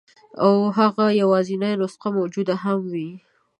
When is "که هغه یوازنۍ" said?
0.69-1.73